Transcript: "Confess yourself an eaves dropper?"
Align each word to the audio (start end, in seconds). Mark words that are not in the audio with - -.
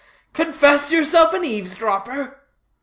"Confess 0.33 0.91
yourself 0.91 1.31
an 1.35 1.45
eaves 1.45 1.75
dropper?" 1.75 2.41